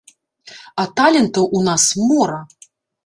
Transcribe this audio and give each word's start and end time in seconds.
А 0.83 0.87
талентаў 0.99 1.45
у 1.59 1.63
нас 1.67 1.83
мора. 2.09 2.41